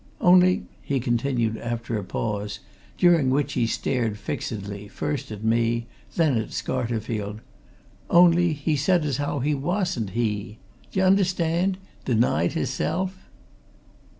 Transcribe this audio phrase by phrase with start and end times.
[0.19, 2.57] "Only," he continued, after a pause,
[2.97, 5.85] during which he stared fixedly, first at me,
[6.15, 7.39] then at Scarterfield.
[8.09, 10.57] "Only he said as how he wasn't he!
[10.91, 11.77] D'ye understand?
[12.03, 13.29] Denied his self!"